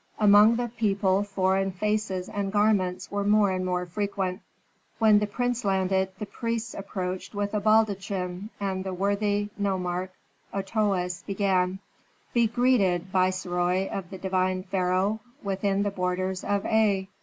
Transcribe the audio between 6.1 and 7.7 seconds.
the priests approached with a